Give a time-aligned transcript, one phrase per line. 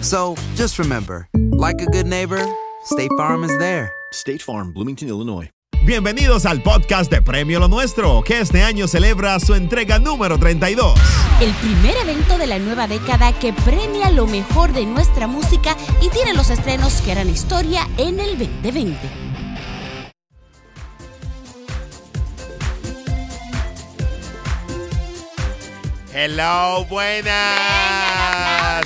[0.00, 2.44] So just remember, like a good neighbor,
[2.84, 3.90] State Farm is there.
[4.12, 5.50] State Farm, Bloomington, Illinois.
[5.84, 10.94] Bienvenidos al podcast de Premio Lo Nuestro, que este año celebra su entrega número 32.
[11.40, 16.08] El primer evento de la nueva década que premia lo mejor de nuestra música y
[16.10, 19.27] tiene los estrenos que harán historia en el 2020.
[26.20, 27.30] Hello, buenas.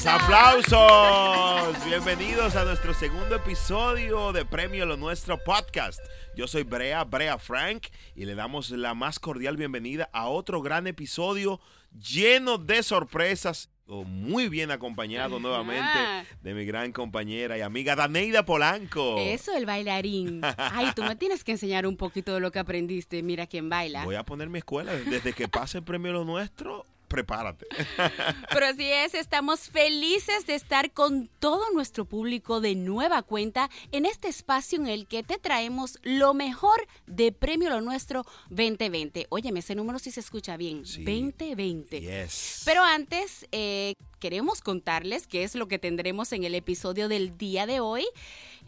[0.07, 1.83] Aplausos.
[1.87, 5.99] Bienvenidos a nuestro segundo episodio de Premio Lo Nuestro podcast.
[6.37, 10.87] Yo soy Brea, Brea Frank, y le damos la más cordial bienvenida a otro gran
[10.87, 11.59] episodio
[11.99, 13.71] lleno de sorpresas.
[13.87, 19.17] o Muy bien acompañado nuevamente de mi gran compañera y amiga Daneida Polanco.
[19.19, 20.43] Eso, el bailarín.
[20.59, 23.23] Ay, tú me tienes que enseñar un poquito de lo que aprendiste.
[23.23, 24.05] Mira quién baila.
[24.05, 24.93] Voy a poner mi escuela.
[24.93, 27.67] Desde que pase el premio Lo Nuestro, prepárate.
[28.51, 34.07] Pero así es, estamos felices de estar con todo nuestro público de nueva cuenta en
[34.07, 39.27] este espacio en el que te traemos lo mejor de Premio Lo Nuestro 2020.
[39.29, 40.87] Óyeme, ese número sí se escucha bien.
[40.87, 41.05] Sí.
[41.05, 42.01] 2020.
[42.01, 42.63] Yes.
[42.65, 47.67] Pero antes, eh, queremos contarles qué es lo que tendremos en el episodio del día
[47.67, 48.07] de hoy.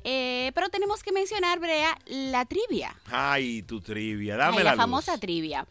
[0.05, 2.95] Eh, pero tenemos que mencionar, Brea, la trivia.
[3.07, 4.37] Ay, tu trivia.
[4.37, 5.21] Dame Ay, la, la famosa luz.
[5.21, 5.67] trivia.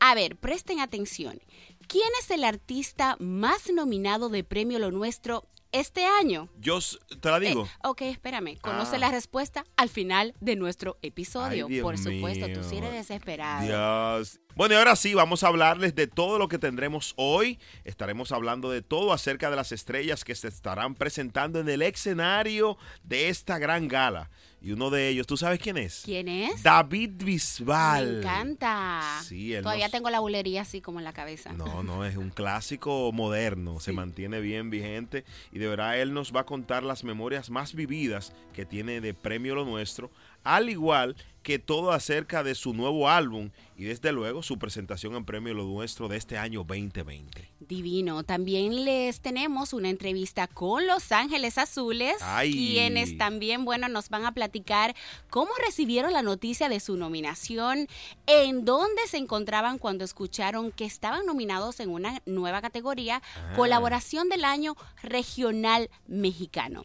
[0.00, 1.40] A ver, presten atención.
[1.88, 6.48] ¿Quién es el artista más nominado de Premio Lo Nuestro este año?
[6.58, 6.78] Yo
[7.20, 7.64] te la digo.
[7.66, 8.58] Eh, ok, espérame.
[8.60, 9.00] Conoce Ah.
[9.00, 11.66] la respuesta al final de nuestro episodio.
[11.68, 13.66] Ay, Por supuesto, tú sí eres desesperado.
[13.66, 14.40] Dios.
[14.56, 17.58] Bueno, y ahora sí, vamos a hablarles de todo lo que tendremos hoy.
[17.82, 22.78] Estaremos hablando de todo acerca de las estrellas que se estarán presentando en el escenario
[23.02, 24.30] de esta gran gala.
[24.64, 26.00] Y uno de ellos, ¿tú sabes quién es?
[26.06, 26.62] ¿Quién es?
[26.62, 28.06] David Bisbal.
[28.12, 29.20] Me encanta.
[29.22, 31.52] Sí, él Todavía nos- tengo la bulería así como en la cabeza.
[31.52, 36.34] No, no, es un clásico moderno, se mantiene bien vigente y de verdad él nos
[36.34, 40.10] va a contar las memorias más vividas que tiene de Premio Lo Nuestro,
[40.44, 45.26] al igual que todo acerca de su nuevo álbum y desde luego su presentación en
[45.26, 47.50] Premio Lo Nuestro de este año 2020.
[47.60, 48.24] Divino.
[48.24, 52.50] También les tenemos una entrevista con Los Ángeles Azules, Ay.
[52.50, 54.96] quienes también, bueno, nos van a platicar
[55.28, 57.88] cómo recibieron la noticia de su nominación,
[58.26, 63.22] en dónde se encontraban cuando escucharon que estaban nominados en una nueva categoría,
[63.54, 66.84] colaboración del año regional mexicano.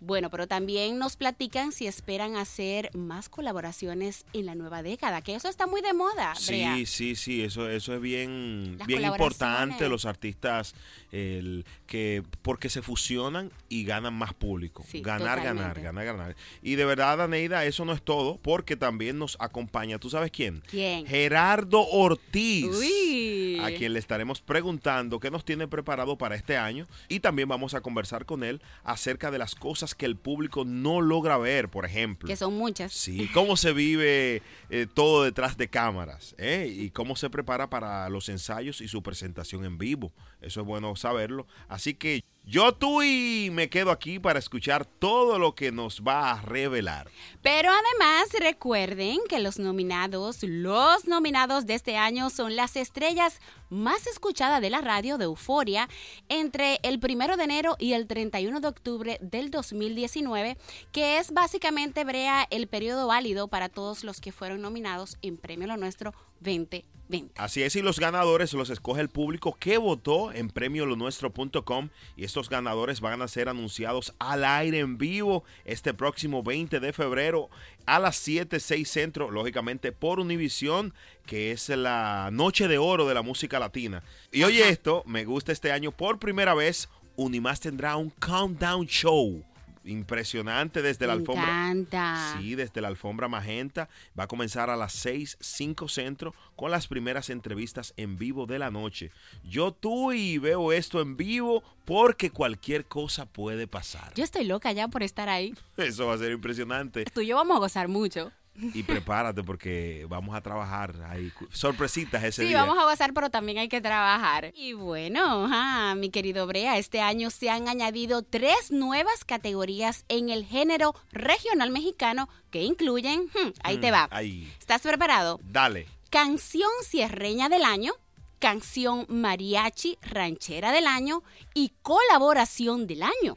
[0.00, 5.34] Bueno, pero también nos platican si esperan hacer más colaboraciones en la nueva década, que
[5.34, 6.76] eso está muy de moda, Brea.
[6.76, 10.74] Sí, sí, sí, eso, eso es bien, Las bien importante, los artistas
[11.10, 14.84] el, que porque se fusionan y ganan más público.
[14.88, 16.36] Sí, ganar, ganar, ganar, ganar.
[16.62, 20.62] Y de verdad, Aneida, eso no es todo, porque también nos acompaña, ¿tú sabes quién?
[20.68, 21.06] ¿Quién?
[21.06, 22.66] Gerardo Ortiz.
[22.66, 23.47] Uy.
[23.58, 23.64] Sí.
[23.74, 27.74] a quien le estaremos preguntando qué nos tiene preparado para este año y también vamos
[27.74, 31.84] a conversar con él acerca de las cosas que el público no logra ver, por
[31.84, 32.28] ejemplo.
[32.28, 32.92] Que son muchas.
[32.92, 36.72] Sí, cómo se vive eh, todo detrás de cámaras ¿eh?
[36.72, 40.12] y cómo se prepara para los ensayos y su presentación en vivo.
[40.40, 41.46] Eso es bueno saberlo.
[41.68, 46.32] Así que yo tú y me quedo aquí para escuchar todo lo que nos va
[46.32, 47.10] a revelar.
[47.42, 54.06] Pero además recuerden que los nominados, los nominados de este año son las estrellas más
[54.06, 55.90] escuchadas de la radio de Euforia
[56.30, 60.56] entre el primero de enero y el 31 de octubre del 2019,
[60.90, 65.66] que es básicamente, Brea, el periodo válido para todos los que fueron nominados en Premio
[65.66, 66.97] Lo Nuestro 2020.
[67.36, 72.50] Así es, y los ganadores los escoge el público que votó en premiolonuestro.com y estos
[72.50, 77.48] ganadores van a ser anunciados al aire en vivo este próximo 20 de febrero
[77.86, 80.92] a las 7, 6 centro, lógicamente por Univisión,
[81.24, 84.02] que es la noche de oro de la música latina.
[84.30, 89.42] Y oye esto, me gusta este año por primera vez, Unimás tendrá un countdown show
[89.88, 91.44] impresionante desde la alfombra.
[91.44, 92.36] encanta.
[92.38, 93.88] Sí, desde la alfombra magenta.
[94.18, 98.58] Va a comenzar a las 6, 5 centro con las primeras entrevistas en vivo de
[98.58, 99.10] la noche.
[99.44, 104.12] Yo tú y veo esto en vivo porque cualquier cosa puede pasar.
[104.14, 105.54] Yo estoy loca ya por estar ahí.
[105.76, 107.04] Eso va a ser impresionante.
[107.06, 108.32] Tú y yo vamos a gozar mucho.
[108.74, 110.94] Y prepárate porque vamos a trabajar.
[111.08, 112.60] Hay sorpresitas ese Sí, día.
[112.64, 114.52] vamos a gozar, pero también hay que trabajar.
[114.56, 120.28] Y bueno, ajá, mi querido Brea, este año se han añadido tres nuevas categorías en
[120.30, 124.08] el género regional mexicano que incluyen, hmm, ahí te Mm, va.
[124.10, 124.52] Ahí.
[124.58, 125.38] ¿Estás preparado?
[125.44, 125.86] Dale.
[126.10, 127.92] Canción cierreña del año,
[128.38, 131.22] canción mariachi ranchera del año
[131.54, 133.36] y colaboración del año.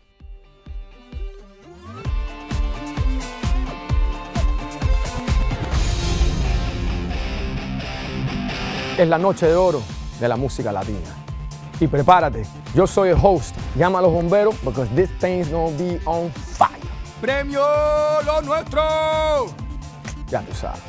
[8.97, 9.81] Es la noche de oro
[10.19, 11.15] de la música latina.
[11.79, 12.43] Y prepárate,
[12.75, 13.55] yo soy el host.
[13.75, 16.69] Llama a los bomberos because this thing's gonna be on fire.
[17.19, 17.63] ¡Premio
[18.25, 18.81] lo nuestro!
[20.29, 20.81] Ya tú sabes.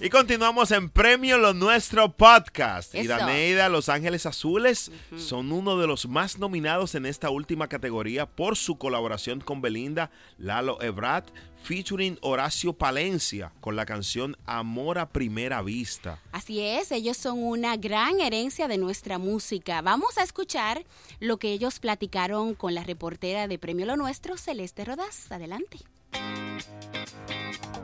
[0.00, 2.94] Y continuamos en Premio Lo Nuestro Podcast.
[2.94, 3.08] Y Eso.
[3.08, 8.56] Daneida, Los Ángeles Azules son uno de los más nominados en esta última categoría por
[8.56, 11.28] su colaboración con Belinda, Lalo Ebrat,
[11.64, 16.20] featuring Horacio Palencia con la canción Amor a Primera Vista.
[16.30, 19.82] Así es, ellos son una gran herencia de nuestra música.
[19.82, 20.84] Vamos a escuchar
[21.18, 25.32] lo que ellos platicaron con la reportera de Premio Lo Nuestro, Celeste Rodaz.
[25.32, 25.78] Adelante.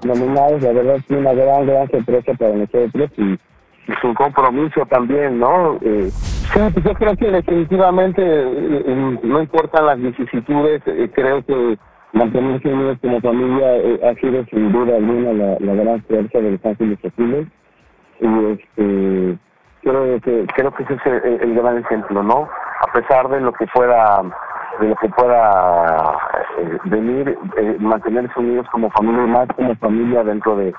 [0.05, 3.39] Nominados, la verdad es una gran, gran sorpresa para nosotros y,
[3.87, 5.79] y su compromiso también, ¿no?
[5.83, 11.79] Eh, sí, pues yo creo que definitivamente eh, no importan las vicisitudes, eh, creo que
[12.12, 13.67] mantenerse unidos como familia
[14.09, 16.99] ha sido sin duda alguna la, gran fuerza de los Ángeles
[18.21, 19.39] y este
[19.83, 22.49] creo que creo que ese es el, el gran ejemplo, ¿no?
[22.81, 24.23] A pesar de lo que pueda
[24.81, 26.19] de lo que pueda
[26.59, 30.75] eh, venir, eh, mantenerse unidos como familia, más como familia dentro de,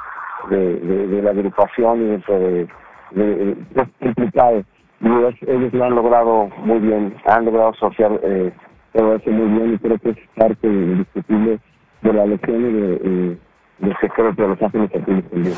[0.50, 2.68] de, la agrupación y dentro de,
[3.12, 3.57] de,
[4.01, 4.63] implicado.
[5.01, 8.51] Y ellos, lo han logrado muy bien, han logrado asociar eh,
[8.94, 11.59] todo eso muy bien y creo que es parte indiscutible
[12.01, 13.38] de la lección y de, eh,
[13.80, 15.56] del secreto de los ángeles azules también.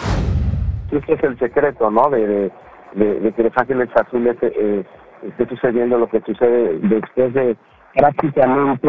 [0.91, 2.09] Este es el secreto, ¿no?
[2.09, 2.51] De,
[2.93, 4.83] de, que los ángeles azules eh,
[5.21, 7.55] esté sucediendo lo que sucede después de
[7.97, 8.87] prácticamente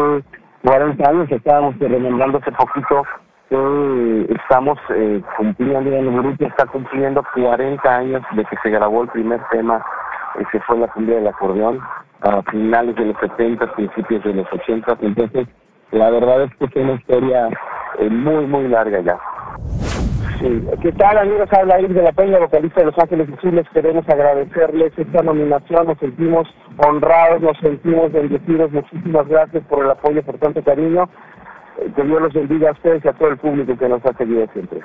[0.63, 3.03] 40 años, estábamos remembrando hace poquito
[3.49, 9.09] que estamos eh, cumpliendo, el grupo está cumpliendo 40 años de que se grabó el
[9.09, 9.83] primer tema,
[10.37, 11.79] eh, que fue la cumbia del acordeón,
[12.21, 15.47] a finales de los 70, principios de los 80, entonces
[15.91, 17.49] la verdad es que es una historia
[17.97, 19.17] eh, muy, muy larga ya.
[20.39, 20.65] Sí.
[20.81, 21.49] ¿Qué tal amigos?
[21.51, 23.67] Habla Eric de la Peña, vocalista de Los Ángeles Azules.
[23.73, 25.87] Queremos agradecerles esta nominación.
[25.87, 28.71] Nos sentimos honrados, nos sentimos bendecidos.
[28.71, 31.09] Muchísimas gracias por el apoyo, por tanto cariño.
[31.95, 34.47] Que Dios los bendiga a ustedes y a todo el público que nos ha seguido
[34.53, 34.79] siempre.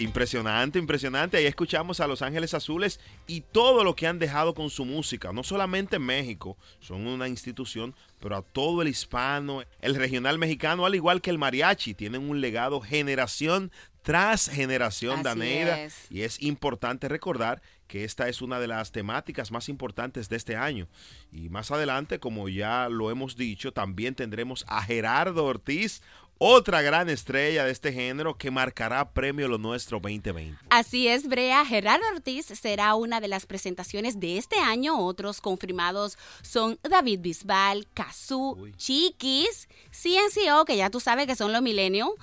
[0.00, 1.36] Impresionante, impresionante.
[1.36, 5.32] Ahí escuchamos a Los Ángeles Azules y todo lo que han dejado con su música.
[5.32, 10.86] No solamente en México, son una institución, pero a todo el hispano, el regional mexicano,
[10.86, 13.70] al igual que el mariachi, tienen un legado generación
[14.02, 15.82] tras generación, Así Daneida.
[15.82, 16.06] es.
[16.10, 20.56] Y es importante recordar que esta es una de las temáticas más importantes de este
[20.56, 20.88] año.
[21.32, 26.00] Y más adelante, como ya lo hemos dicho, también tendremos a Gerardo Ortiz,
[26.42, 30.56] otra gran estrella de este género que marcará Premio Lo Nuestro 2020.
[30.70, 31.66] Así es, Brea.
[31.66, 34.98] Gerardo Ortiz será una de las presentaciones de este año.
[34.98, 41.60] Otros confirmados son David Bisbal, Kazoo, Chiquis, CNCO, que ya tú sabes que son los
[41.60, 42.14] millennials,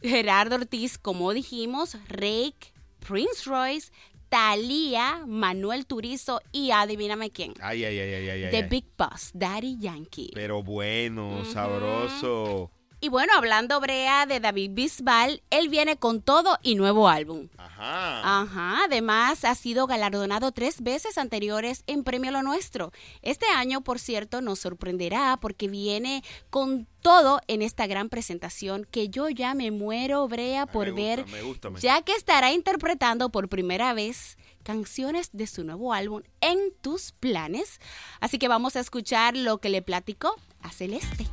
[0.00, 2.72] Gerardo Ortiz, como dijimos, Rake,
[3.06, 3.92] Prince Royce,
[4.30, 7.52] Thalía, Manuel Turizo y adivíname quién.
[7.60, 8.50] Ay, ay, ay, ay, ay.
[8.50, 8.68] The ay.
[8.70, 10.30] Big Boss, Daddy Yankee.
[10.32, 12.70] Pero bueno, sabroso.
[12.98, 17.48] Y bueno, hablando Brea de David Bisbal, él viene con todo y nuevo álbum.
[17.58, 18.40] Ajá.
[18.42, 22.92] Ajá, además ha sido galardonado tres veces anteriores en Premio Lo Nuestro.
[23.20, 29.10] Este año, por cierto, nos sorprenderá porque viene con todo en esta gran presentación que
[29.10, 32.50] yo ya me muero, Brea, por me gusta, ver, me gusta, me- ya que estará
[32.52, 37.78] interpretando por primera vez canciones de su nuevo álbum en tus planes.
[38.20, 41.26] Así que vamos a escuchar lo que le platicó a Celeste.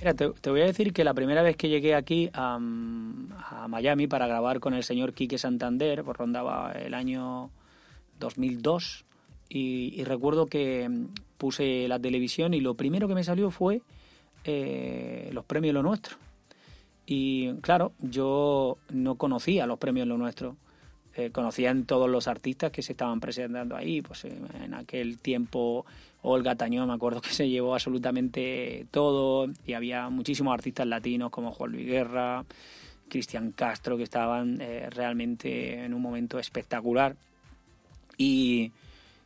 [0.00, 4.26] Mira, te, voy a decir que la primera vez que llegué aquí a, Miami para
[4.26, 7.50] grabar con el señor Quique Santander, pues rondaba el año
[8.18, 9.04] 2002,
[9.50, 13.82] y, y recuerdo que mm, puse la televisión y lo primero que me salió fue
[14.44, 16.16] eh, los premios Lo Nuestro.
[17.04, 20.56] Y claro, yo no conocía los premios Lo Nuestro.
[21.16, 24.00] Eh, conocían todos los artistas que se estaban presentando ahí.
[24.00, 25.84] Pues en aquel tiempo
[26.22, 29.48] Olga Tañón, me acuerdo que se llevó absolutamente todo.
[29.66, 32.44] Y había muchísimos artistas latinos como Juan Luis Guerra,
[33.08, 37.16] Cristian Castro, que estaban eh, realmente en un momento espectacular.
[38.16, 38.72] Y,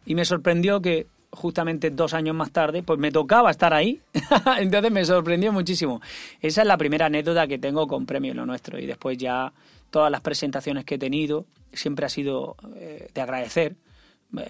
[0.06, 4.00] me sorprendió que justamente dos años más tarde, pues me tocaba estar ahí.
[4.58, 6.00] Entonces me sorprendió muchísimo.
[6.40, 8.78] Esa es la primera anécdota que tengo con Premio Lo Nuestro.
[8.78, 9.52] Y después ya
[9.90, 13.74] todas las presentaciones que he tenido siempre ha sido eh, de agradecer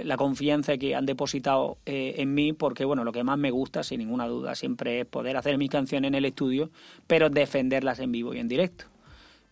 [0.03, 3.83] la confianza que han depositado eh, en mí, porque bueno, lo que más me gusta,
[3.83, 6.71] sin ninguna duda, siempre es poder hacer mis canciones en el estudio,
[7.07, 8.87] pero defenderlas en vivo y en directo.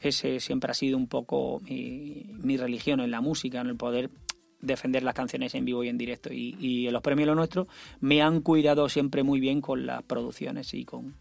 [0.00, 4.10] Ese siempre ha sido un poco mi, religión en la música, en el poder
[4.60, 6.30] defender las canciones en vivo y en directo.
[6.32, 7.68] Y, en los premios Lo Nuestro
[8.00, 11.14] me han cuidado siempre muy bien con las producciones y con,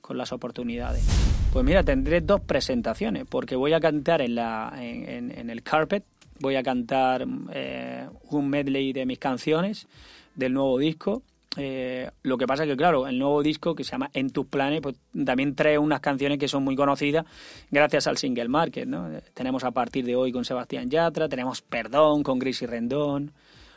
[0.00, 1.06] con las oportunidades.
[1.52, 6.04] Pues mira, tendré dos presentaciones, porque voy a cantar en, la, en el carpet,
[6.40, 9.86] voy a cantar eh, un medley de mis canciones
[10.34, 11.22] del nuevo disco.
[11.58, 14.46] Eh, lo que pasa es que, claro, el nuevo disco que se llama En tus
[14.46, 17.24] planes, pues también trae unas canciones que son muy conocidas
[17.70, 19.10] gracias al single market, ¿no?
[19.10, 23.32] Eh, Tenemos a partir de hoy con Sebastián Yatra, tenemos Perdón con Gracie Rendón,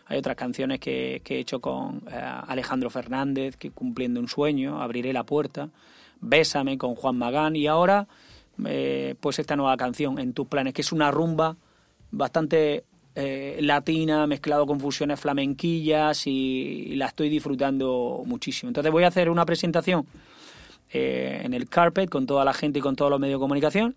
[0.07, 5.13] hay otras canciones que, que he hecho con Alejandro Fernández, que cumpliendo un sueño, Abriré
[5.13, 5.69] la puerta,
[6.19, 8.07] Bésame con Juan Magán y ahora
[8.65, 11.55] eh, pues esta nueva canción, En tus planes, que es una rumba
[12.11, 12.83] bastante
[13.15, 18.69] eh, latina, mezclado con fusiones flamenquillas y, la estoy disfrutando muchísimo.
[18.69, 20.05] Entonces voy a hacer una presentación
[20.91, 23.95] eh, en el carpet con toda la gente y con todos los medios de comunicación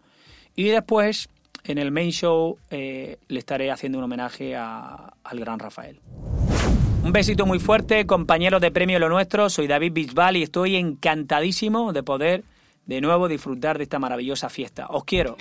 [0.56, 1.28] y después
[1.64, 6.00] en el main show eh, le estaré haciendo un homenaje a- al gran Rafael.
[7.04, 9.48] Un besito muy fuerte, compañeros de Premio Lo Nuestro.
[9.50, 12.44] Soy David Bisbal y estoy encantadísimo de poder
[12.86, 14.86] de nuevo disfrutar de esta maravillosa fiesta.
[14.88, 15.36] Os quiero.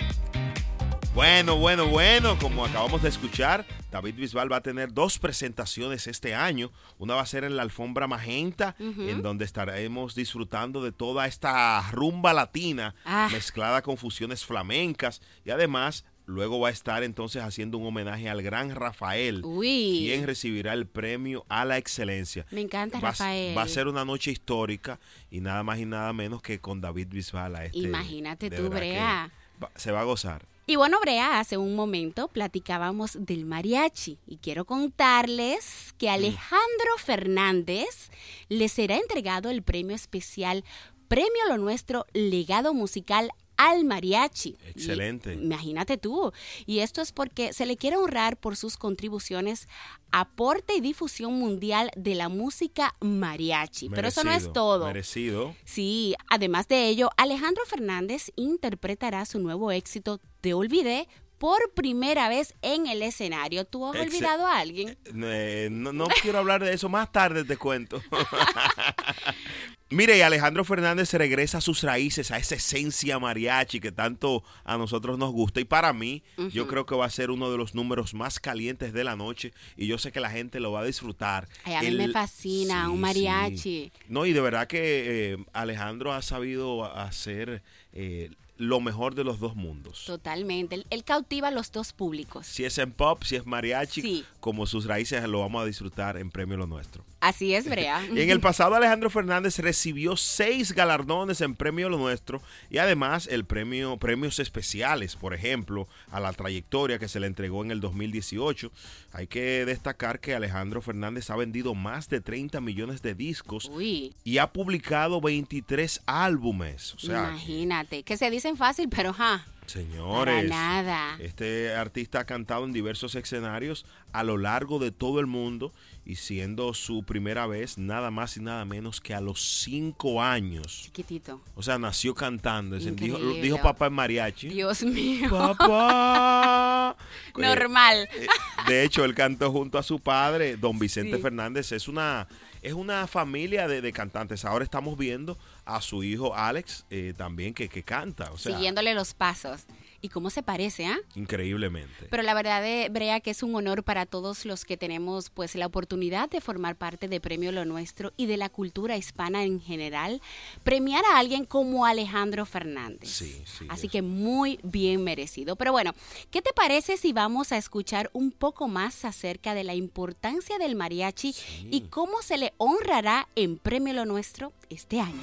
[1.14, 6.34] Bueno, bueno, bueno, como acabamos de escuchar, David Bisbal va a tener dos presentaciones este
[6.34, 6.72] año.
[6.98, 11.82] Una va a ser en la alfombra magenta, en donde estaremos disfrutando de toda esta
[11.92, 13.28] rumba latina Ah.
[13.30, 18.40] mezclada con fusiones flamencas y además luego va a estar entonces haciendo un homenaje al
[18.40, 20.04] gran Rafael, Uy.
[20.06, 22.46] quien recibirá el premio a la excelencia.
[22.50, 23.56] Me encanta Va Rafael.
[23.58, 24.98] Va a ser una noche histórica
[25.30, 27.54] y nada más y nada menos que con David Bisbal.
[27.56, 29.30] a este, Imagínate tú, Brea.
[29.62, 30.46] va- se va a gozar.
[30.64, 38.10] Y bueno, Brea, hace un momento platicábamos del mariachi y quiero contarles que Alejandro Fernández
[38.48, 40.64] le será entregado el premio especial
[41.08, 44.56] Premio Lo Nuestro Legado Musical al mariachi.
[44.74, 45.34] Excelente.
[45.34, 46.32] Y imagínate tú.
[46.66, 49.68] Y esto es porque se le quiere honrar por sus contribuciones,
[50.10, 53.88] aporte y difusión mundial de la música mariachi.
[53.88, 54.86] Pero eso no es todo.
[54.86, 55.54] Merecido.
[55.64, 61.08] Sí, además de ello, Alejandro Fernández interpretará su nuevo éxito Te Olvidé
[61.42, 63.64] por primera vez en el escenario.
[63.64, 64.96] ¿Tú has Excel- olvidado a alguien?
[65.24, 68.00] Eh, no, no quiero hablar de eso, más tarde te cuento.
[69.90, 74.78] Mire, y Alejandro Fernández regresa a sus raíces, a esa esencia mariachi que tanto a
[74.78, 75.60] nosotros nos gusta.
[75.60, 78.92] Y para mí, yo creo que va a ser uno de los números más calientes
[78.94, 79.52] de la noche.
[79.76, 81.46] Y yo sé que la gente lo va a disfrutar.
[81.64, 83.58] Ay, a mí El- me fascina, un mariachi.
[83.58, 83.92] sí.
[84.08, 88.30] No, y de verdad que eh, Alejandro ha sabido hacer eh,
[88.62, 90.04] lo mejor de los dos mundos.
[90.06, 90.76] Totalmente.
[90.76, 92.46] Él, él cautiva a los dos públicos.
[92.46, 94.24] Si es en pop, si es mariachi, Sí.
[94.40, 97.04] como sus raíces lo vamos a disfrutar en Premio Lo Nuestro.
[97.20, 98.00] Así es, Brea.
[98.10, 102.40] En el pasado Alejandro Fernández recibió seis galardones en Premio Lo Nuestro
[102.70, 107.64] y además el premio premios especiales, por ejemplo, a la trayectoria que se le entregó
[107.64, 108.70] en el 2018.
[109.12, 114.14] Hay que destacar que Alejandro Fernández ha vendido más de 30 millones de discos Uy.
[114.24, 116.94] y ha publicado 23 álbumes.
[116.94, 119.44] O sea, Imagínate, que se dicen fácil, pero ja.
[119.66, 121.16] Señores, Para nada.
[121.20, 125.72] este artista ha cantado en diversos escenarios a lo largo de todo el mundo
[126.04, 130.82] y siendo su primera vez nada más y nada menos que a los cinco años.
[130.86, 131.40] Chiquitito.
[131.54, 132.76] O sea, nació cantando.
[132.76, 134.48] Dijo, dijo papá en mariachi.
[134.48, 135.30] Dios mío.
[135.30, 136.96] Papá.
[137.36, 138.08] Normal.
[138.14, 138.26] Eh,
[138.66, 141.22] De hecho, él cantó junto a su padre, don Vicente Sí.
[141.22, 141.72] Fernández.
[141.72, 142.26] Es una,
[142.62, 144.44] es una familia de, de cantantes.
[144.44, 148.30] Ahora estamos viendo a su hijo Alex eh, también que, que canta.
[148.32, 149.64] O sea, Siguiéndole los pasos.
[150.04, 150.98] ¿Y cómo se parece, ah?
[151.14, 152.08] increíblemente.
[152.10, 155.54] Pero la verdad, eh, Brea, que es un honor para todos los que tenemos pues
[155.54, 159.60] la oportunidad de formar parte de Premio Lo Nuestro y de la cultura hispana en
[159.60, 160.20] general,
[160.64, 163.10] premiar a alguien como Alejandro Fernández.
[163.10, 163.66] Sí, sí.
[163.68, 165.54] Así que muy bien merecido.
[165.54, 165.94] Pero bueno,
[166.32, 170.74] ¿qué te parece si vamos a escuchar un poco más acerca de la importancia del
[170.74, 171.34] mariachi
[171.70, 175.20] y cómo se le honrará en Premio Lo Nuestro este año?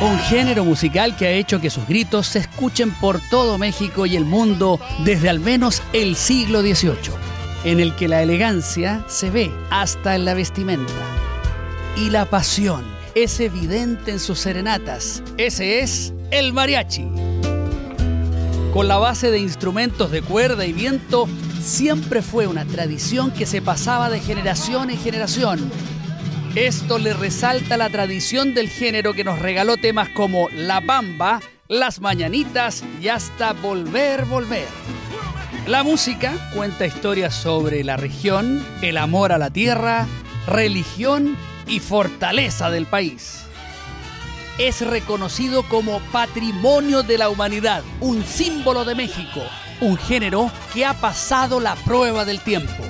[0.00, 4.16] Un género musical que ha hecho que sus gritos se escuchen por todo México y
[4.16, 7.14] el mundo desde al menos el siglo XVIII,
[7.64, 10.92] en el que la elegancia se ve hasta en la vestimenta.
[11.96, 12.84] Y la pasión
[13.14, 15.22] es evidente en sus serenatas.
[15.38, 17.06] Ese es el mariachi.
[18.72, 21.28] Con la base de instrumentos de cuerda y viento,
[21.62, 25.70] siempre fue una tradición que se pasaba de generación en generación.
[26.54, 32.00] Esto le resalta la tradición del género que nos regaló temas como La Bamba, Las
[32.00, 34.68] Mañanitas y hasta Volver, Volver.
[35.66, 40.06] La música cuenta historias sobre la región, el amor a la tierra,
[40.46, 43.46] religión y fortaleza del país.
[44.56, 49.40] Es reconocido como patrimonio de la humanidad, un símbolo de México,
[49.80, 52.84] un género que ha pasado la prueba del tiempo.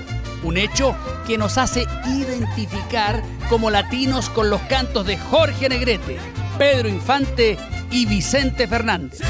[0.44, 0.94] Un hecho
[1.26, 6.18] que nos hace identificar como latinos con los cantos de Jorge Negrete,
[6.58, 7.58] Pedro Infante
[7.90, 9.20] y Vicente Fernández.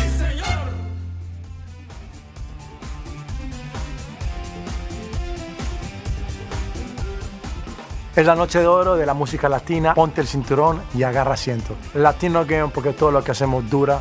[8.16, 9.94] Es la noche de oro de la música latina.
[9.94, 11.76] Ponte el cinturón y agarra asiento.
[11.94, 14.00] Latino Game porque todo lo que hacemos dura,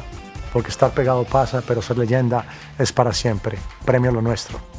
[0.52, 2.45] porque estar pegado pasa, pero ser leyenda
[2.78, 3.60] es para siempre.
[3.86, 4.72] Premio lo nuestro.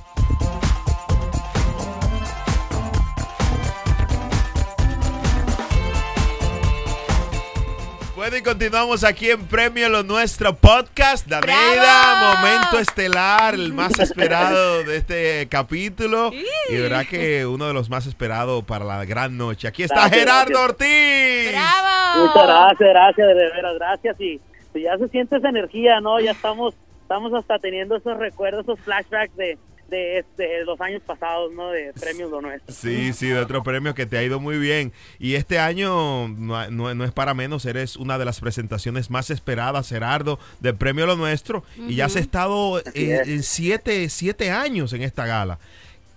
[8.54, 11.26] Continuamos aquí en Premio Lo Nuestro Podcast.
[11.26, 16.30] Daneida, momento estelar, el más esperado de este capítulo.
[16.70, 19.66] Y verdad que uno de los más esperados para la gran noche.
[19.66, 20.70] Aquí está Gracias, Gerardo gracias.
[20.70, 22.20] Ortiz.
[22.20, 24.20] Muchas gracias, gracias, de veras, gracias.
[24.20, 24.40] Y
[24.70, 26.20] pues, ya se siente esa energía, ¿no?
[26.20, 31.52] Ya estamos, estamos hasta teniendo esos recuerdos, esos flashbacks de, de, este, los años pasados,
[31.52, 31.70] ¿no?
[31.70, 32.74] De premios lo nuestro.
[32.74, 34.92] Sí, sí, de otro premio que te ha ido muy bien.
[35.18, 39.30] Y este año no, no- no es para menos, eres una de las presentaciones más
[39.30, 41.64] esperadas, Gerardo, del premio Lo Nuestro.
[41.88, 43.28] Y ya has estado en, es.
[43.28, 45.58] en siete, siete años en esta gala.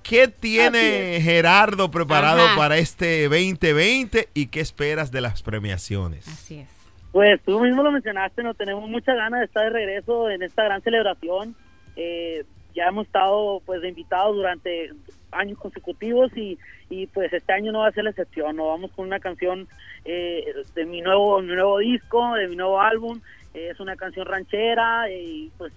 [0.04, 2.56] ¿Qué tiene Gerardo preparado Ajá.
[2.56, 6.28] para este 2020 y qué esperas de las premiaciones?
[6.28, 6.70] Así es.
[7.12, 10.64] Pues tú mismo lo mencionaste, no tenemos mucha ganas de estar de regreso en esta
[10.64, 11.56] gran celebración.
[11.96, 12.46] Eh,
[12.78, 14.92] ya hemos estado pues de invitados durante
[15.32, 16.60] años consecutivos y,
[16.92, 18.56] y pues este año no va a ser la excepción.
[18.56, 19.68] No vamos con una canción
[20.06, 23.20] eh, de mi nuevo mi nuevo disco, de mi nuevo álbum.
[23.56, 25.74] Es una canción ranchera y pues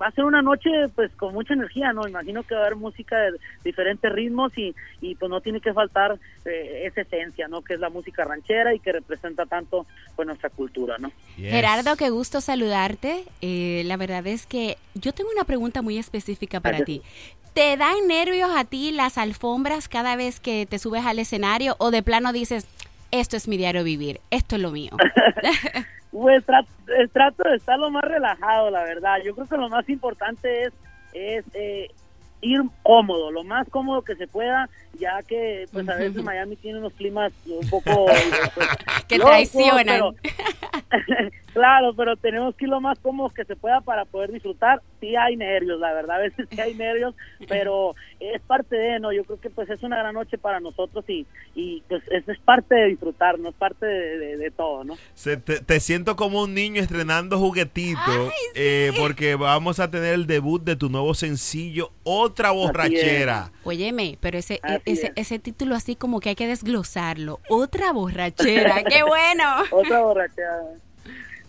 [0.00, 2.08] va a ser una noche pues con mucha energía, ¿no?
[2.08, 3.32] Imagino que va a haber música de
[3.64, 7.62] diferentes ritmos y, y pues no tiene que faltar eh, esa esencia, ¿no?
[7.62, 9.86] Que es la música ranchera y que representa tanto
[10.16, 11.12] pues nuestra cultura, ¿no?
[11.36, 13.24] Gerardo, qué gusto saludarte.
[13.42, 17.02] Eh, la verdad es que yo tengo una pregunta muy específica para ti.
[17.52, 21.90] ¿Te dan nervios a ti las alfombras cada vez que te subes al escenario o
[21.90, 22.66] de plano dices,
[23.10, 24.92] esto es mi diario vivir, esto es lo mío?
[26.10, 29.18] Pues trato, eh, trato de estar lo más relajado, la verdad.
[29.24, 30.72] Yo creo que lo más importante es,
[31.12, 31.88] es eh,
[32.40, 36.78] ir cómodo, lo más cómodo que se pueda, ya que pues a veces Miami tiene
[36.78, 38.06] unos climas un poco...
[38.54, 38.68] pues,
[39.08, 39.84] Que locos, traicionan.
[39.86, 40.14] pero-
[41.52, 44.82] claro, pero tenemos que ir lo más cómodos que se pueda para poder disfrutar.
[45.00, 47.14] Sí hay nervios, la verdad, a veces sí hay nervios,
[47.48, 49.12] pero es parte de, ¿no?
[49.12, 52.38] Yo creo que pues es una gran noche para nosotros y, y pues es, es
[52.40, 54.96] parte de disfrutar, no es parte de, de- de todo, ¿no?
[55.14, 60.26] Se- te, te siento como un niño estrenando juguetito eh, porque vamos a tener el
[60.26, 63.50] debut de tu nuevo sencillo, Otra Borrachera.
[63.64, 65.12] Óyeme, pero ese, ese, es.
[65.16, 67.40] ese título así como que hay que desglosarlo.
[67.48, 69.44] Otra borrachera, qué bueno.
[69.70, 70.60] Otra borrachera.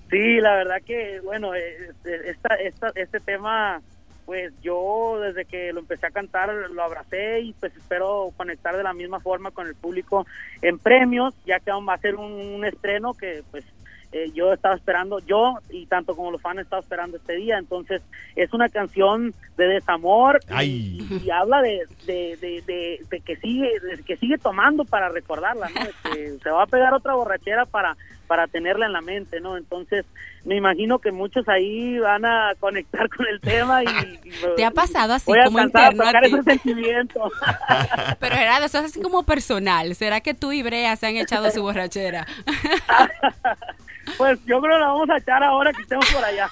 [0.09, 1.91] Sí, la verdad que, bueno, eh,
[2.25, 3.81] esta, esta, este tema,
[4.25, 8.83] pues yo desde que lo empecé a cantar lo abracé y pues espero conectar de
[8.83, 10.27] la misma forma con el público
[10.61, 13.63] en premios, ya que aún va a ser un, un estreno que pues
[14.11, 17.57] eh, yo estaba esperando, yo y tanto como los fans he estado esperando este día,
[17.57, 18.01] entonces
[18.35, 24.03] es una canción de desamor y- habla de, de, de, de- de que sigue de
[24.03, 25.81] que sigue tomando para recordarla, ¿no?
[25.81, 27.95] De que se va a pegar otra borrachera para
[28.27, 29.57] para tenerla en la mente, ¿no?
[29.57, 30.05] Entonces,
[30.45, 33.87] me imagino que muchos ahí van a conectar con el tema y,
[34.23, 36.33] y ¿Te ha pasado así voy a como a interno a tocar ti?
[36.35, 37.29] ese sentimiento.
[38.21, 39.93] Pero Gerardo, eso es así como personal.
[39.95, 42.25] ¿Será que tú y Brea se han echado su borrachera?
[44.17, 46.49] Pues yo creo que la vamos a echar ahora que estemos por allá.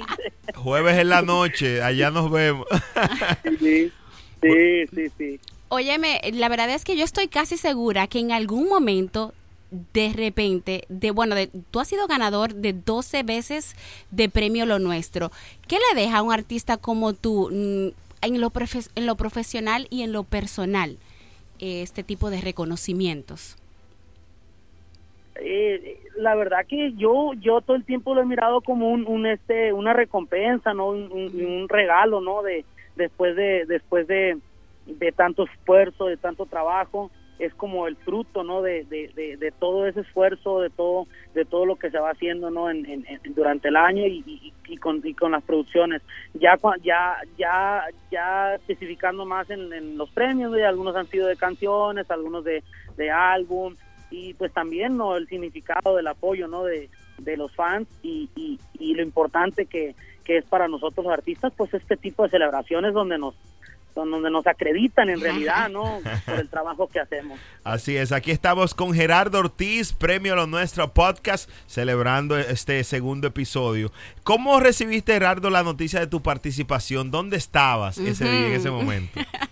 [0.54, 2.66] Jueves en la noche, allá nos vemos.
[3.58, 3.92] sí,
[4.42, 5.40] sí, sí, sí.
[5.68, 9.34] Óyeme, la verdad es que yo estoy casi segura que en algún momento,
[9.70, 13.74] de repente, de bueno, de, tú has sido ganador de 12 veces
[14.10, 15.32] de premio Lo Nuestro.
[15.66, 17.88] ¿Qué le deja a un artista como tú mm,
[18.24, 20.98] en lo, profe- en lo profesional y en lo personal
[21.58, 23.56] este tipo de reconocimientos?
[25.40, 29.26] Eh, la verdad que yo yo todo el tiempo lo he mirado como un, un
[29.26, 32.64] este una recompensa no un, un- un regalo no de
[32.96, 34.38] después de después de,
[34.86, 39.86] de tanto esfuerzo de tanto trabajo es como el fruto no de, de, de, todo
[39.86, 43.34] ese esfuerzo de todo de todo lo que se va haciendo no en, en- en-
[43.34, 46.02] durante el año y, y- y con y con las producciones.
[46.34, 52.10] Ya ya ya ya especificando más en, en los premios algunos han sido de canciones
[52.10, 52.64] algunos de
[52.96, 53.74] de álbum
[54.10, 56.88] y pues también no el significado del apoyo no de,
[57.18, 61.52] de los fans y, y, y lo importante que, que es para nosotros los artistas
[61.56, 63.34] pues este tipo de celebraciones donde nos
[63.94, 68.74] donde nos acreditan en realidad no por el trabajo que hacemos Así es, aquí estamos
[68.74, 73.90] con Gerardo Ortiz, premio a lo nuestro podcast, celebrando este segundo episodio.
[74.22, 77.10] ¿Cómo recibiste, Gerardo, la noticia de tu participación?
[77.10, 79.18] ¿Dónde estabas ese día, en ese momento?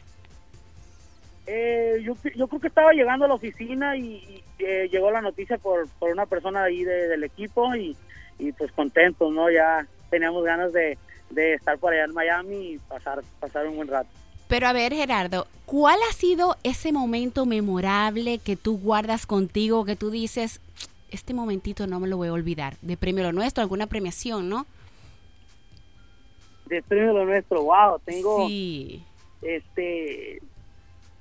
[1.46, 5.20] Eh, yo, yo creo que estaba llegando a la oficina y, y, eh, llegó la
[5.20, 7.96] noticia por, por una persona ahí de- del equipo y,
[8.38, 9.50] y pues contentos, ¿no?
[9.50, 10.96] Ya teníamos ganas de,
[11.30, 14.08] de estar por allá en Miami y pasar, pasar un buen rato.
[14.48, 19.96] Pero a ver, Gerardo, ¿cuál ha sido ese momento memorable que tú guardas contigo, que
[19.96, 20.60] tú dices,
[21.10, 22.76] este momentito no me lo voy a olvidar?
[22.80, 24.66] De premio lo nuestro, alguna premiación, ¿no?
[26.66, 29.02] De premio lo nuestro, wow, tengo Sí.
[29.42, 30.40] este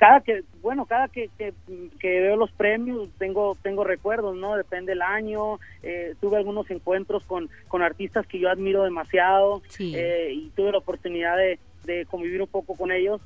[0.03, 1.53] cada que bueno cada que, que,
[2.01, 7.23] que veo los premios tengo tengo recuerdos no depende del año eh, tuve algunos encuentros
[7.23, 9.93] con con artistas que yo admiro demasiado Sí.
[9.95, 13.21] eh, y tuve la oportunidad de, de convivir un poco con ellos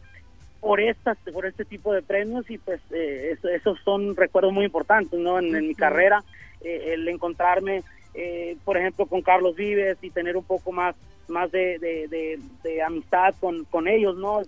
[0.61, 4.65] por estas por este tipo de premios y pues eh, eso- esos son recuerdos muy
[4.65, 6.23] importantes no en, en mi carrera
[6.61, 7.81] eh, el encontrarme
[8.13, 10.95] eh, por ejemplo con Carlos Vives y tener un poco más
[11.27, 14.41] más de, de, de- de amistad con, con ellos no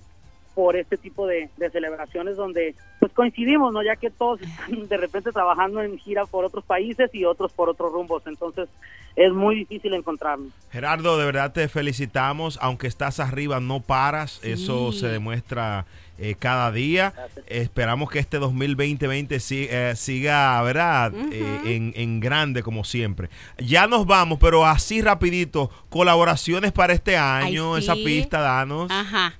[0.59, 4.97] por este tipo de, de celebraciones donde pues coincidimos no ya que todos están de
[4.97, 8.67] repente trabajando en gira por otros países y otros por otros rumbos entonces
[9.15, 12.59] es muy difícil encontrarnos Gerardo, de verdad te felicitamos.
[12.61, 14.39] Aunque estás arriba, no paras.
[14.43, 15.85] Eso se demuestra
[16.19, 17.13] eh, cada día.
[17.47, 21.11] Esperamos que este 2020 si- eh, siga, ¿verdad?
[21.31, 23.29] Eh, en, en grande como siempre.
[23.57, 25.69] Ya nos vamos, pero así rapidito.
[25.89, 27.73] Colaboraciones para este año.
[27.75, 28.89] Ay, Esa pista, danos.
[28.91, 29.33] Ajá.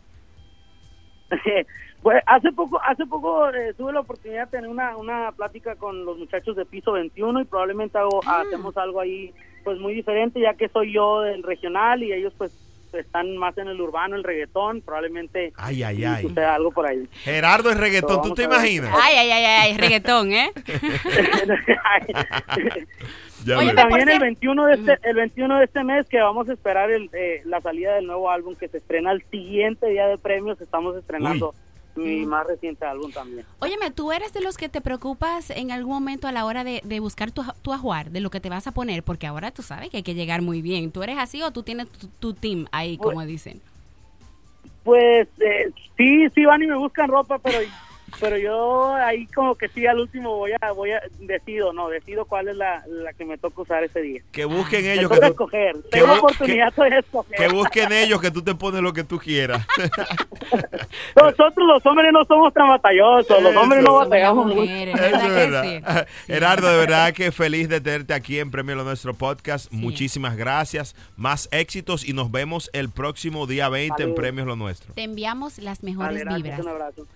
[2.01, 6.05] Pues hace poco, hace poco eh, tuve la oportunidad de tener una, una plática con
[6.05, 9.33] los muchachos de piso 21 y probablemente hago, hacemos algo ahí
[9.65, 12.57] pues muy diferente ya que soy yo del regional y ellos pues
[12.93, 16.21] están más en el urbano, el reggaetón, probablemente Ay, ay, ay.
[16.23, 17.07] suceda algo por ahí.
[17.23, 18.93] Gerardo es reggaetón, ¿tú te imaginas?
[19.01, 20.51] Ay, ay, ay, ay, reggaetón, ¿eh?
[23.45, 23.75] Ya Oye, ves.
[23.75, 27.09] también el 21 de este el 21 de este mes que vamos a esperar el,
[27.13, 30.97] eh, la salida del nuevo álbum que se estrena el siguiente día de premios, estamos
[30.97, 31.53] estrenando
[31.99, 33.45] mi más reciente álbum también.
[33.59, 36.81] Óyeme, ¿tú eres de los que te preocupas en algún momento a la hora de,
[36.83, 39.03] de buscar tu, tu ajuar, de lo que te vas a poner?
[39.03, 40.91] Porque ahora tú sabes que hay que llegar muy bien.
[40.91, 43.61] ¿Tú eres así o tú tienes tu, tu team ahí, como dicen?
[44.83, 47.59] Pues eh, sí, sí van y me buscan ropa, pero
[48.19, 52.25] pero yo ahí como que sí al último voy a voy a decido no decido
[52.25, 55.25] cuál es la, la que me toca usar ese día que busquen ellos que tú-
[55.25, 59.03] escoger que tengo oportunidad de escoger que busquen ellos que tú te pones lo que
[59.03, 59.65] tú quieras
[61.15, 66.07] nosotros los hombres no somos tan batallosos los hombres no batallamos mucho Eso es verdad.
[66.27, 69.71] Gerardo, de verdad que feliz de tenerte aquí en Premio Lo Nuestro Podcast.
[69.71, 70.95] Muchísimas gracias.
[71.15, 74.15] Más éxitos y nos vemos el próximo día 20 en.
[74.15, 74.93] Premios Lo Nuestro.
[74.93, 76.59] Te enviamos las Vale, mejores gracias, vibras.
[76.61, 77.07] un abrazo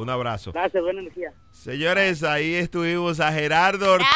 [0.00, 0.52] Un abrazo.
[0.52, 4.06] gracias buena energía Señores, ahí estuvimos a Gerardo Ortiz.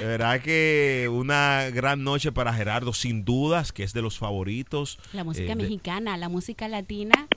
[0.00, 4.98] De verdad que una gran noche para Gerardo, sin dudas, que es de los favoritos.
[5.12, 7.28] La música eh, de- mexicana, la música latina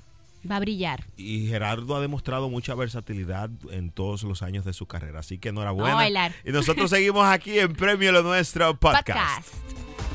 [0.49, 1.03] va a brillar.
[1.17, 5.19] y Gerardo ha demostrado mucha versatilidad en todos los años de su carrera.
[5.19, 5.89] Así que enhorabuena.
[5.89, 6.31] Vamos a bailar.
[6.45, 9.07] Y nosotros seguimos aquí en Premio Lo Nuestro Podcast.
[9.07, 10.14] Podcast.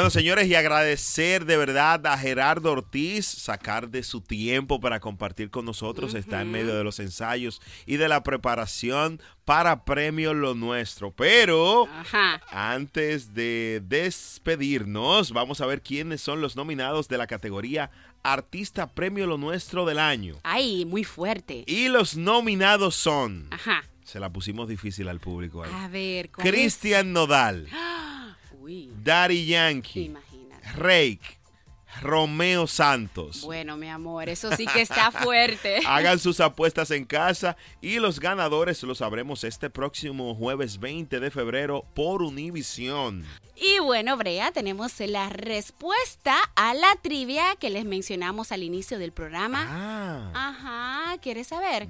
[0.00, 5.50] Bueno, señores, y agradecer de verdad a Gerardo Ortiz sacar de su tiempo para compartir
[5.50, 6.14] con nosotros.
[6.14, 11.10] Está en medio de los ensayos y de la preparación para Premio Lo Nuestro.
[11.10, 12.40] Pero Ajá.
[12.50, 17.90] antes de despedirnos, vamos a ver quiénes son los nominados de la categoría
[18.22, 20.36] Artista Premio Lo Nuestro del año.
[20.44, 21.64] Ay, muy fuerte.
[21.66, 23.48] Y los nominados son...
[23.50, 23.84] Ajá.
[24.02, 25.70] Se la pusimos difícil al público ahí.
[25.72, 26.30] A ver.
[26.30, 27.68] Cristian Nodal.
[28.70, 30.14] Uy, Daddy Yankee,
[30.76, 31.40] Rake,
[32.00, 33.42] Romeo Santos.
[33.42, 35.80] bueno, mi amor, eso sí que está fuerte.
[35.88, 41.30] Hagan sus apuestas en casa y los ganadores los sabremos este próximo jueves 20 de
[41.32, 43.24] febrero por Univisión.
[43.56, 49.10] Y bueno, Brea, tenemos la respuesta a la trivia que les mencionamos al inicio del
[49.10, 49.66] programa.
[49.68, 50.30] Ah.
[50.32, 51.88] Ajá, ¿quieres saber?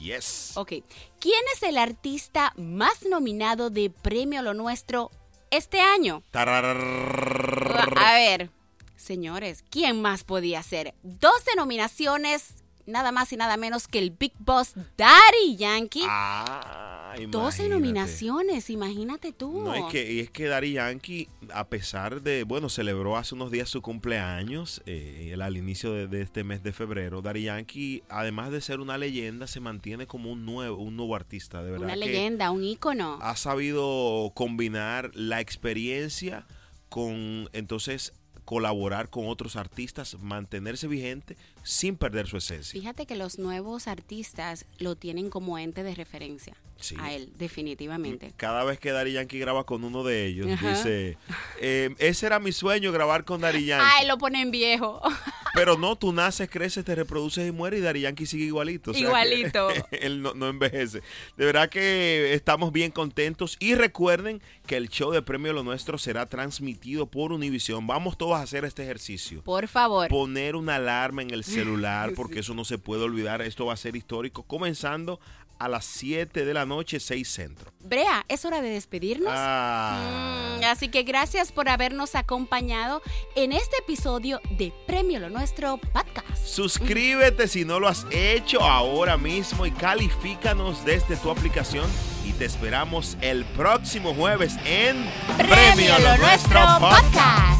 [0.00, 0.52] Yes.
[0.54, 0.74] Ok,
[1.18, 5.10] ¿quién es el artista más nominado de Premio Lo Nuestro
[5.50, 6.22] este año?
[6.32, 8.50] A ver,
[8.96, 10.94] señores, ¿quién más podía ser?
[11.02, 12.59] 12 nominaciones,
[12.90, 16.02] nada más y nada menos que el Big Boss Daddy Yankee.
[16.06, 17.68] Ah, 12 imagínate.
[17.68, 19.62] nominaciones, imagínate tú.
[19.64, 23.50] No, es que, y es que Daddy Yankee, a pesar de, bueno, celebró hace unos
[23.50, 27.20] días su cumpleaños, eh, el- al inicio de, de este mes de febrero.
[27.20, 31.62] Daddy Yankee, además de ser una leyenda, se mantiene como un nuevo, un nuevo artista,
[31.64, 31.86] de verdad.
[31.86, 33.18] Una leyenda, un ícono.
[33.22, 36.46] Ha sabido combinar la experiencia
[36.88, 38.12] con, entonces,
[38.50, 42.72] colaborar con otros artistas, mantenerse vigente sin perder su esencia.
[42.80, 46.96] Fíjate que los nuevos artistas lo tienen como ente de referencia Sí.
[46.98, 48.32] a él, definitivamente.
[48.36, 50.70] Cada vez que Daddy Yankee graba con uno de ellos, Ajá.
[50.70, 51.16] dice,
[51.60, 53.86] eh, ese era mi sueño, grabar con Daddy Yankee.
[53.98, 55.00] Ay, lo ponen viejo.
[55.54, 58.92] Pero no, tú naces, creces, te reproduces y mueres y Daddy Yankee sigue igualito.
[58.92, 59.68] o sea que Igualito.
[59.90, 61.02] él no, no envejece.
[61.36, 65.98] De verdad que estamos bien contentos y recuerden que el show de Premio Lo Nuestro
[65.98, 67.86] será transmitido por Univisión.
[67.86, 69.42] Vamos todos a hacer este ejercicio.
[69.42, 70.08] Por favor.
[70.08, 73.42] Poner una alarma en el celular porque eso no se puede olvidar.
[73.42, 75.18] Esto va a ser histórico comenzando
[75.58, 77.72] a las 7 de la noche, 6 centro.
[77.80, 79.32] Brea, es hora de despedirnos.
[79.34, 80.58] Ah.
[80.60, 83.02] Mm, así que gracias por habernos acompañado
[83.36, 86.44] en este episodio de Premio Lo Nuestro Podcast.
[86.44, 91.88] Suscríbete si no lo has hecho ahora mismo y califícanos desde tu aplicación
[92.24, 95.04] y te esperamos el próximo jueves en
[95.36, 97.59] Premio Lo Nuestro Podcast.